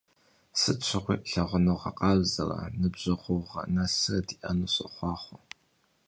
[0.59, 5.39] Sıt şığui lhağunığe khabzere nıbjeğuğe nesre di'enu soxhuaxhue!